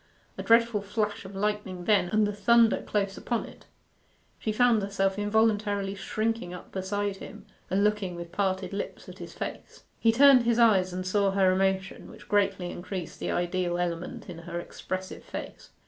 [0.35, 3.67] A dreadful flash of lightning then, and the thunder close upon it.
[4.39, 9.33] She found herself involuntarily shrinking up beside him, and looking with parted lips at his
[9.35, 9.83] face.
[9.99, 14.39] He turned his eyes and saw her emotion, which greatly increased the ideal element in
[14.39, 15.69] her expressive face.